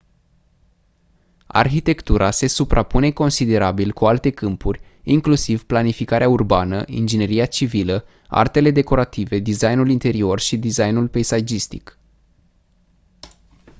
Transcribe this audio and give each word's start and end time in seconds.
arhitectura 1.61 2.31
se 2.31 2.47
suprapune 2.47 3.11
considerabil 3.11 3.91
cu 3.91 4.05
alte 4.05 4.29
câmpuri 4.29 4.79
inclusiv 5.03 5.65
planificarea 5.65 6.29
urbană 6.29 6.83
ingineria 6.87 7.45
civilă 7.45 8.05
artele 8.27 8.71
decorative 8.71 9.39
designul 9.39 9.89
interior 9.89 10.39
și 10.39 10.57
designul 10.57 11.07
peisagistic 11.07 11.97